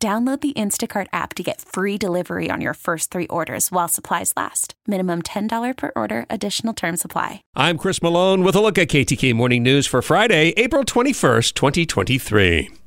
Download 0.00 0.40
the 0.40 0.52
Instacart 0.52 1.08
app 1.12 1.34
to 1.34 1.42
get 1.42 1.60
free 1.60 1.98
delivery 1.98 2.50
on 2.52 2.60
your 2.60 2.74
first 2.74 3.10
three 3.10 3.26
orders 3.26 3.72
while 3.72 3.88
supplies 3.88 4.32
last. 4.36 4.74
Minimum 4.86 5.22
$10 5.22 5.76
per 5.76 5.90
order, 5.96 6.24
additional 6.30 6.72
term 6.72 6.96
supply. 6.96 7.42
I'm 7.56 7.78
Chris 7.78 8.00
Malone 8.00 8.44
with 8.44 8.54
a 8.54 8.60
look 8.60 8.78
at 8.78 8.86
KTK 8.86 9.34
Morning 9.34 9.64
News 9.64 9.88
for 9.88 10.00
Friday, 10.00 10.50
April 10.56 10.84
21st, 10.84 11.52
2023. 11.52 12.77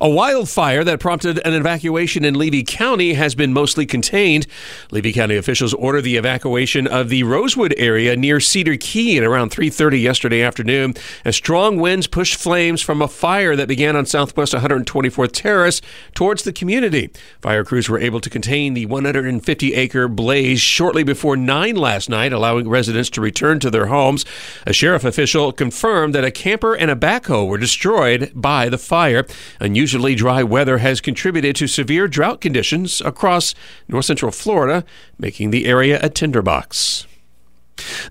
A 0.00 0.08
wildfire 0.08 0.84
that 0.84 1.00
prompted 1.00 1.40
an 1.44 1.54
evacuation 1.54 2.24
in 2.24 2.34
Levy 2.34 2.62
County 2.62 3.14
has 3.14 3.34
been 3.34 3.52
mostly 3.52 3.84
contained. 3.84 4.46
Levy 4.90 5.12
County 5.12 5.36
officials 5.36 5.74
ordered 5.74 6.02
the 6.02 6.16
evacuation 6.16 6.86
of 6.86 7.08
the 7.08 7.24
Rosewood 7.24 7.74
area 7.76 8.16
near 8.16 8.38
Cedar 8.40 8.76
Key 8.76 9.18
at 9.18 9.24
around 9.24 9.50
3:30 9.50 10.00
yesterday 10.00 10.42
afternoon 10.42 10.94
as 11.24 11.36
strong 11.36 11.78
winds 11.78 12.06
pushed 12.06 12.36
flames 12.36 12.80
from 12.80 13.02
a 13.02 13.08
fire 13.08 13.56
that 13.56 13.68
began 13.68 13.96
on 13.96 14.06
Southwest 14.06 14.54
124th 14.54 15.32
Terrace 15.32 15.80
towards 16.14 16.44
the 16.44 16.52
community. 16.52 17.10
Fire 17.42 17.64
crews 17.64 17.88
were 17.88 17.98
able 17.98 18.20
to 18.20 18.30
contain 18.30 18.74
the 18.74 18.86
150-acre 18.86 20.08
blaze 20.08 20.60
shortly 20.60 21.02
before 21.02 21.36
9 21.36 21.76
last 21.76 22.08
night, 22.08 22.32
allowing 22.32 22.68
residents 22.68 23.10
to 23.10 23.20
return 23.20 23.58
to 23.60 23.70
their 23.70 23.86
homes. 23.86 24.24
A 24.66 24.72
sheriff 24.72 25.04
official 25.04 25.52
confirmed 25.52 26.14
that 26.14 26.24
a 26.24 26.30
camper 26.30 26.74
and 26.74 26.90
a 26.90 26.96
backhoe 26.96 27.46
were 27.46 27.58
destroyed 27.58 28.30
by 28.34 28.68
the 28.68 28.78
fire. 28.78 29.26
Unusually 29.58 30.14
dry 30.14 30.42
weather 30.42 30.78
has 30.78 31.00
contributed 31.00 31.56
to 31.56 31.66
severe 31.66 32.06
drought 32.06 32.40
conditions 32.40 33.00
across 33.00 33.54
north 33.88 34.04
central 34.04 34.30
Florida, 34.30 34.84
making 35.18 35.50
the 35.50 35.66
area 35.66 35.98
a 36.02 36.08
tinderbox. 36.08 37.07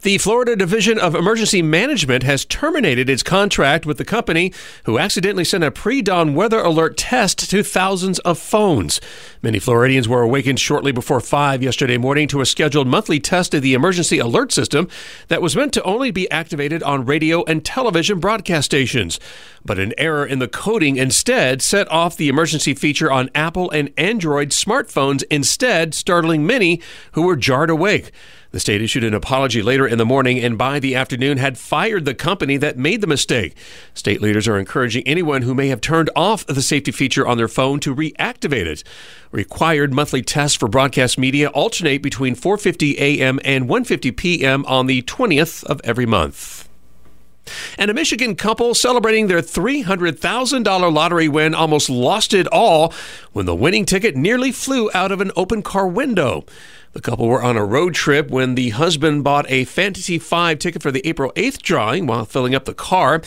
The 0.01 0.17
Florida 0.17 0.55
Division 0.55 0.99
of 0.99 1.15
Emergency 1.15 1.61
Management 1.61 2.23
has 2.23 2.45
terminated 2.45 3.09
its 3.09 3.23
contract 3.23 3.85
with 3.85 3.97
the 3.97 4.05
company 4.05 4.53
who 4.85 4.97
accidentally 4.97 5.43
sent 5.43 5.63
a 5.63 5.71
pre 5.71 6.01
dawn 6.01 6.35
weather 6.35 6.59
alert 6.59 6.97
test 6.97 7.49
to 7.49 7.63
thousands 7.63 8.19
of 8.19 8.37
phones. 8.37 9.01
Many 9.41 9.59
Floridians 9.59 10.07
were 10.07 10.21
awakened 10.21 10.59
shortly 10.59 10.91
before 10.91 11.19
5 11.19 11.61
yesterday 11.63 11.97
morning 11.97 12.27
to 12.29 12.41
a 12.41 12.45
scheduled 12.45 12.87
monthly 12.87 13.19
test 13.19 13.53
of 13.53 13.61
the 13.61 13.73
emergency 13.73 14.19
alert 14.19 14.51
system 14.51 14.87
that 15.27 15.41
was 15.41 15.55
meant 15.55 15.73
to 15.73 15.83
only 15.83 16.11
be 16.11 16.29
activated 16.31 16.81
on 16.83 17.05
radio 17.05 17.43
and 17.45 17.63
television 17.63 18.19
broadcast 18.19 18.65
stations. 18.65 19.19
But 19.65 19.79
an 19.79 19.93
error 19.97 20.25
in 20.25 20.39
the 20.39 20.47
coding 20.47 20.97
instead 20.97 21.61
set 21.61 21.91
off 21.91 22.15
the 22.15 22.29
emergency 22.29 22.73
feature 22.73 23.11
on 23.11 23.29
Apple 23.35 23.69
and 23.71 23.91
Android 23.97 24.49
smartphones, 24.49 25.23
instead, 25.29 25.93
startling 25.93 26.45
many 26.45 26.81
who 27.11 27.23
were 27.23 27.35
jarred 27.35 27.69
awake. 27.69 28.11
The 28.57 28.61
state 28.61 28.81
issued 28.81 29.03
an 29.03 29.13
apology 29.13 29.61
later 29.61 29.85
in 29.85 29.99
the 29.99 30.03
morning 30.03 30.39
and 30.39 30.57
by 30.57 30.79
the 30.79 30.95
afternoon 30.95 31.37
had 31.37 31.59
fired 31.59 32.05
the 32.05 32.15
company 32.15 32.57
that 32.57 32.75
made 32.75 33.01
the 33.01 33.05
mistake. 33.05 33.55
State 33.93 34.19
leaders 34.19 34.47
are 34.47 34.57
encouraging 34.57 35.03
anyone 35.05 35.43
who 35.43 35.53
may 35.53 35.67
have 35.67 35.79
turned 35.79 36.09
off 36.15 36.43
the 36.47 36.63
safety 36.63 36.91
feature 36.91 37.27
on 37.27 37.37
their 37.37 37.47
phone 37.47 37.79
to 37.81 37.93
reactivate 37.93 38.65
it. 38.65 38.83
Required 39.31 39.93
monthly 39.93 40.23
tests 40.23 40.57
for 40.57 40.67
broadcast 40.67 41.19
media 41.19 41.49
alternate 41.49 42.01
between 42.01 42.35
4:50 42.35 42.95
a.m. 42.97 43.39
and 43.45 43.69
1:50 43.69 44.17
p.m. 44.17 44.65
on 44.65 44.87
the 44.87 45.03
20th 45.03 45.63
of 45.65 45.79
every 45.83 46.07
month. 46.07 46.67
And 47.77 47.91
a 47.91 47.93
Michigan 47.93 48.35
couple 48.35 48.73
celebrating 48.73 49.27
their 49.27 49.41
$300,000 49.41 50.93
lottery 50.93 51.27
win 51.27 51.53
almost 51.53 51.89
lost 51.89 52.33
it 52.33 52.47
all 52.47 52.93
when 53.33 53.45
the 53.45 53.55
winning 53.55 53.85
ticket 53.85 54.15
nearly 54.15 54.51
flew 54.51 54.89
out 54.93 55.11
of 55.11 55.21
an 55.21 55.31
open 55.35 55.61
car 55.61 55.87
window. 55.87 56.45
The 56.93 57.01
couple 57.01 57.27
were 57.27 57.43
on 57.43 57.57
a 57.57 57.65
road 57.65 57.93
trip 57.93 58.29
when 58.29 58.55
the 58.55 58.69
husband 58.69 59.23
bought 59.23 59.45
a 59.49 59.65
Fantasy 59.65 60.17
5 60.17 60.57
ticket 60.57 60.81
for 60.81 60.91
the 60.91 61.07
April 61.07 61.31
8th 61.35 61.61
drawing 61.61 62.07
while 62.07 62.25
filling 62.25 62.55
up 62.55 62.65
the 62.65 62.73
car. 62.73 63.21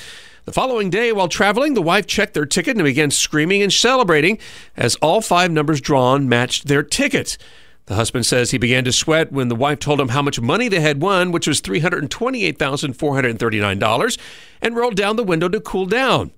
The 0.47 0.53
following 0.53 0.91
day, 0.91 1.12
while 1.12 1.28
traveling, 1.28 1.75
the 1.75 1.82
wife 1.82 2.06
checked 2.06 2.34
their 2.34 2.47
ticket 2.47 2.76
and 2.76 2.84
began 2.84 3.10
screaming 3.10 3.62
and 3.62 3.72
celebrating 3.72 4.38
as 4.76 4.97
all 4.97 5.20
five 5.20 5.50
numbers 5.53 5.80
drawn 5.80 6.28
matched 6.28 6.66
their 6.66 6.82
ticket. 6.82 7.38
The 7.86 7.94
husband 7.96 8.26
says 8.26 8.50
he 8.50 8.58
began 8.58 8.84
to 8.84 8.92
sweat 8.92 9.32
when 9.32 9.48
the 9.48 9.56
wife 9.56 9.80
told 9.80 10.00
him 10.00 10.10
how 10.10 10.22
much 10.22 10.41
money 10.41 10.68
they 10.68 10.80
had 10.80 11.02
won, 11.02 11.32
which 11.32 11.48
was 11.48 11.60
$328,439, 11.60 14.18
and 14.62 14.76
rolled 14.76 14.96
down 14.96 15.16
the 15.16 15.24
window 15.24 15.48
to 15.48 15.60
cool 15.60 15.86
down. 15.86 16.30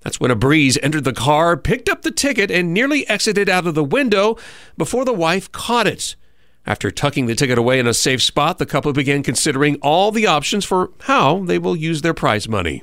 That's 0.00 0.20
when 0.20 0.30
a 0.30 0.36
breeze 0.36 0.78
entered 0.82 1.04
the 1.04 1.12
car, 1.12 1.56
picked 1.56 1.88
up 1.88 2.02
the 2.02 2.10
ticket, 2.10 2.50
and 2.50 2.74
nearly 2.74 3.08
exited 3.08 3.48
out 3.48 3.66
of 3.66 3.74
the 3.74 3.82
window 3.82 4.36
before 4.76 5.04
the 5.04 5.12
wife 5.12 5.50
caught 5.50 5.86
it. 5.86 6.14
After 6.66 6.90
tucking 6.90 7.26
the 7.26 7.34
ticket 7.34 7.58
away 7.58 7.78
in 7.78 7.86
a 7.86 7.94
safe 7.94 8.22
spot, 8.22 8.58
the 8.58 8.66
couple 8.66 8.92
began 8.92 9.22
considering 9.22 9.76
all 9.76 10.12
the 10.12 10.26
options 10.26 10.66
for 10.66 10.90
how 11.00 11.44
they 11.44 11.58
will 11.58 11.74
use 11.74 12.02
their 12.02 12.14
prize 12.14 12.48
money. 12.48 12.82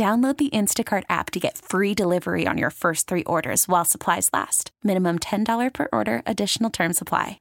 Download 0.00 0.34
the 0.38 0.48
Instacart 0.48 1.02
app 1.10 1.30
to 1.32 1.38
get 1.38 1.58
free 1.58 1.92
delivery 1.92 2.46
on 2.46 2.56
your 2.56 2.70
first 2.70 3.06
three 3.06 3.22
orders 3.24 3.68
while 3.68 3.84
supplies 3.84 4.30
last. 4.32 4.70
Minimum 4.82 5.18
$10 5.18 5.74
per 5.74 5.88
order, 5.92 6.22
additional 6.24 6.70
term 6.70 6.94
supply. 6.94 7.38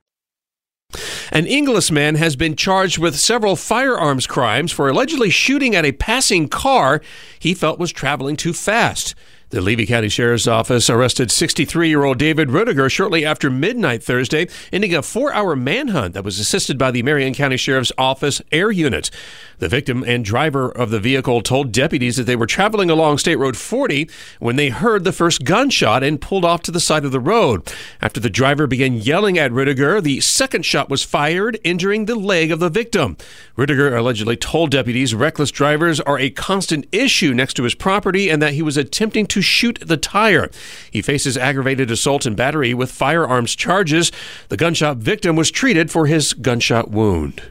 An 1.32 1.46
Inglis 1.46 1.90
man 1.90 2.16
has 2.16 2.36
been 2.36 2.58
charged 2.58 2.98
with 2.98 3.18
several 3.18 3.56
firearms 3.56 4.28
crimes 4.28 4.74
for 4.74 4.90
allegedly 4.90 5.30
shooting 5.30 5.74
at 5.74 5.86
a 5.86 5.94
passing 5.94 6.50
car 6.50 7.02
he 7.40 7.54
felt 7.54 7.80
was 7.80 7.94
traveling 7.94 8.36
too 8.36 8.52
fast. 8.52 9.16
The 9.52 9.62
Levy 9.62 9.88
County 9.88 10.10
Sheriff's 10.10 10.46
Office 10.46 10.92
arrested 10.92 11.32
63 11.32 11.90
year 11.90 12.04
old 12.04 12.20
David 12.20 12.52
Rudiger 12.52 12.88
shortly 12.88 13.26
after 13.26 13.50
midnight 13.50 14.04
Thursday, 14.04 14.48
ending 14.72 14.94
a 14.94 15.02
four 15.02 15.34
hour 15.34 15.56
manhunt 15.56 16.14
that 16.14 16.24
was 16.24 16.38
assisted 16.38 16.78
by 16.78 16.92
the 16.92 17.02
Marion 17.02 17.34
County 17.34 17.58
Sheriff's 17.58 17.92
Office 17.98 18.44
Air 18.52 18.70
Unit. 18.70 19.10
The 19.58 19.68
victim 19.68 20.04
and 20.06 20.24
driver 20.24 20.70
of 20.70 20.92
the 20.92 21.00
vehicle 21.00 21.42
told 21.42 21.72
deputies 21.72 22.18
that 22.18 22.26
they 22.26 22.36
were 22.36 22.46
traveling 22.46 22.92
along 22.92 23.18
State 23.18 23.38
Road 23.38 23.58
40 23.58 24.08
when 24.38 24.56
they 24.56 24.70
heard 24.70 25.04
the 25.04 25.12
first 25.12 25.44
gunshot 25.44 26.04
and 26.04 26.22
pulled 26.22 26.46
off 26.46 26.62
to 26.62 26.72
the 26.72 26.80
side 26.80 27.04
of 27.04 27.12
the 27.12 27.20
road. 27.20 27.74
After 28.04 28.20
the 28.20 28.30
driver 28.30 28.68
began 28.68 28.94
yelling 28.94 29.40
at 29.40 29.52
Rudiger, 29.52 30.00
the 30.00 30.22
second 30.22 30.64
shot 30.64 30.92
was 30.92 31.04
fired, 31.04 31.60
injuring 31.64 32.06
the 32.06 32.16
leg 32.16 32.52
of 32.52 32.60
the 32.60 32.70
victim. 32.70 33.18
Rudiger 33.56 33.98
allegedly 33.98 34.38
told 34.38 34.70
deputies 34.70 35.16
reckless 35.16 35.50
drivers 35.50 36.00
are 36.00 36.20
a 36.20 36.30
constant 36.30 36.86
issue 36.92 37.34
next 37.34 37.56
to 37.56 37.64
his 37.64 37.74
property 37.74 38.30
and 38.30 38.42
that 38.44 38.54
he 38.54 38.62
was 38.62 38.78
attempting 38.78 39.26
to 39.26 39.39
shoot 39.42 39.80
the 39.82 39.98
tire. 39.98 40.50
He 40.92 41.02
faces 41.02 41.38
aggravated 41.38 41.92
assault 41.92 42.26
and 42.26 42.36
battery 42.36 42.74
with 42.74 42.92
firearms 42.92 43.56
charges. 43.56 44.12
The 44.50 44.58
gunshot 44.58 44.98
victim 44.98 45.36
was 45.36 45.52
treated 45.52 45.92
for 45.92 46.08
his 46.08 46.34
gunshot 46.34 46.92
wound. 46.92 47.42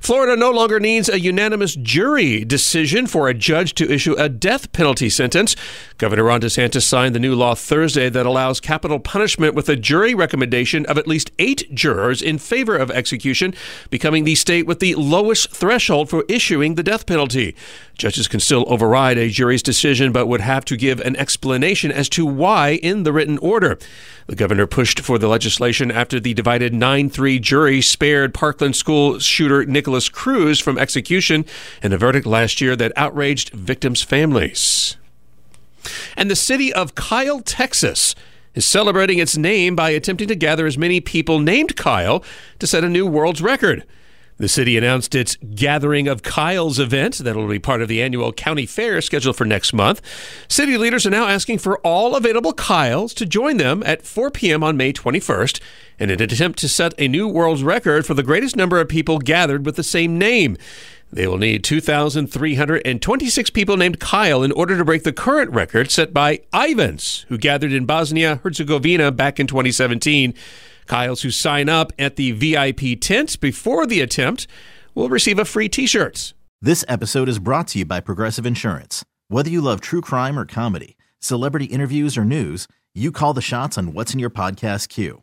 Florida 0.00 0.36
no 0.36 0.50
longer 0.50 0.78
needs 0.78 1.08
a 1.08 1.20
unanimous 1.20 1.74
jury 1.74 2.44
decision 2.44 3.06
for 3.06 3.28
a 3.28 3.34
judge 3.34 3.74
to 3.74 3.90
issue 3.90 4.14
a 4.14 4.28
death 4.28 4.72
penalty 4.72 5.08
sentence. 5.08 5.56
Governor 5.98 6.24
Ron 6.24 6.40
DeSantis 6.40 6.82
signed 6.82 7.14
the 7.14 7.20
new 7.20 7.34
law 7.34 7.54
Thursday 7.54 8.08
that 8.08 8.26
allows 8.26 8.60
capital 8.60 8.98
punishment 8.98 9.54
with 9.54 9.68
a 9.68 9.76
jury 9.76 10.14
recommendation 10.14 10.84
of 10.86 10.98
at 10.98 11.06
least 11.06 11.30
eight 11.38 11.72
jurors 11.74 12.20
in 12.20 12.38
favor 12.38 12.76
of 12.76 12.90
execution, 12.90 13.54
becoming 13.90 14.24
the 14.24 14.34
state 14.34 14.66
with 14.66 14.80
the 14.80 14.94
lowest 14.94 15.50
threshold 15.50 16.10
for 16.10 16.24
issuing 16.28 16.74
the 16.74 16.82
death 16.82 17.06
penalty. 17.06 17.54
Judges 17.96 18.26
can 18.26 18.40
still 18.40 18.64
override 18.66 19.18
a 19.18 19.28
jury's 19.28 19.62
decision, 19.62 20.12
but 20.12 20.26
would 20.26 20.40
have 20.40 20.64
to 20.64 20.76
give 20.76 21.00
an 21.00 21.14
explanation 21.16 21.92
as 21.92 22.08
to 22.08 22.26
why 22.26 22.80
in 22.82 23.04
the 23.04 23.12
written 23.12 23.38
order. 23.38 23.78
The 24.26 24.36
governor 24.36 24.66
pushed 24.66 25.00
for 25.00 25.18
the 25.18 25.28
legislation 25.28 25.90
after 25.90 26.18
the 26.18 26.34
divided 26.34 26.74
9 26.74 27.10
3 27.10 27.38
jury 27.38 27.80
spared 27.80 28.34
Parkland 28.34 28.76
school 28.76 29.18
shooter 29.18 29.61
Nikolas 29.68 30.08
Cruz 30.08 30.60
from 30.60 30.78
execution 30.78 31.44
in 31.82 31.92
a 31.92 31.98
verdict 31.98 32.26
last 32.26 32.60
year 32.60 32.76
that 32.76 32.92
outraged 32.96 33.50
victims' 33.50 34.02
families. 34.02 34.96
And 36.16 36.30
the 36.30 36.36
city 36.36 36.72
of 36.72 36.94
Kyle, 36.94 37.40
Texas, 37.40 38.14
is 38.54 38.66
celebrating 38.66 39.18
its 39.18 39.36
name 39.36 39.74
by 39.74 39.90
attempting 39.90 40.28
to 40.28 40.34
gather 40.34 40.66
as 40.66 40.78
many 40.78 41.00
people 41.00 41.38
named 41.38 41.76
Kyle 41.76 42.22
to 42.58 42.66
set 42.66 42.84
a 42.84 42.88
new 42.88 43.06
world's 43.06 43.42
record. 43.42 43.84
The 44.38 44.48
city 44.48 44.76
announced 44.76 45.14
its 45.14 45.36
Gathering 45.54 46.08
of 46.08 46.22
Kyles 46.22 46.78
event 46.78 47.18
that 47.18 47.36
will 47.36 47.46
be 47.46 47.58
part 47.58 47.82
of 47.82 47.88
the 47.88 48.02
annual 48.02 48.32
county 48.32 48.66
fair 48.66 49.00
scheduled 49.00 49.36
for 49.36 49.44
next 49.44 49.72
month. 49.72 50.00
City 50.48 50.76
leaders 50.76 51.06
are 51.06 51.10
now 51.10 51.28
asking 51.28 51.58
for 51.58 51.78
all 51.80 52.16
available 52.16 52.52
Kyles 52.52 53.14
to 53.14 53.26
join 53.26 53.58
them 53.58 53.82
at 53.84 54.02
4 54.04 54.30
p.m. 54.30 54.64
on 54.64 54.76
May 54.76 54.92
21st 54.92 55.60
in 55.98 56.10
an 56.10 56.20
attempt 56.20 56.58
to 56.60 56.68
set 56.68 56.94
a 56.98 57.08
new 57.08 57.28
world's 57.28 57.62
record 57.62 58.06
for 58.06 58.14
the 58.14 58.22
greatest 58.22 58.56
number 58.56 58.80
of 58.80 58.88
people 58.88 59.18
gathered 59.18 59.64
with 59.66 59.76
the 59.76 59.82
same 59.82 60.18
name. 60.18 60.56
They 61.12 61.26
will 61.26 61.38
need 61.38 61.62
2,326 61.62 63.50
people 63.50 63.76
named 63.76 64.00
Kyle 64.00 64.42
in 64.42 64.52
order 64.52 64.78
to 64.78 64.84
break 64.84 65.02
the 65.02 65.12
current 65.12 65.50
record 65.50 65.90
set 65.90 66.14
by 66.14 66.40
Ivans, 66.54 67.26
who 67.28 67.36
gathered 67.36 67.72
in 67.72 67.84
Bosnia 67.84 68.36
Herzegovina 68.36 69.12
back 69.12 69.38
in 69.38 69.46
2017. 69.46 70.32
Kyles 70.86 71.22
who 71.22 71.30
sign 71.30 71.68
up 71.68 71.92
at 71.98 72.16
the 72.16 72.32
VIP 72.32 72.98
tent 72.98 73.38
before 73.40 73.86
the 73.86 74.00
attempt 74.00 74.46
will 74.94 75.10
receive 75.10 75.38
a 75.38 75.44
free 75.44 75.68
t 75.68 75.86
shirt. 75.86 76.32
This 76.62 76.84
episode 76.88 77.28
is 77.28 77.38
brought 77.38 77.68
to 77.68 77.80
you 77.80 77.84
by 77.84 78.00
Progressive 78.00 78.46
Insurance. 78.46 79.04
Whether 79.28 79.50
you 79.50 79.60
love 79.60 79.80
true 79.80 80.00
crime 80.00 80.38
or 80.38 80.46
comedy, 80.46 80.96
celebrity 81.18 81.66
interviews 81.66 82.16
or 82.16 82.24
news, 82.24 82.68
you 82.94 83.12
call 83.12 83.34
the 83.34 83.40
shots 83.40 83.76
on 83.76 83.92
what's 83.92 84.12
in 84.12 84.20
your 84.20 84.30
podcast 84.30 84.88
queue. 84.88 85.22